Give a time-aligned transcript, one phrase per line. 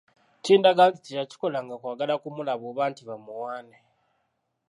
[0.43, 3.77] Kindaga nti teyakikolanga kwagala kumulaba oba nti bamuwaane.